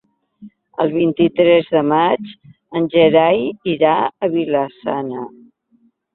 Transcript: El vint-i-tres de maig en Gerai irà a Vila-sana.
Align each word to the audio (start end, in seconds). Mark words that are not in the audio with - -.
El 0.85 0.93
vint-i-tres 0.93 1.69
de 1.75 1.83
maig 1.89 2.31
en 2.81 2.89
Gerai 2.97 3.45
irà 3.75 3.93
a 4.07 4.33
Vila-sana. 4.35 5.29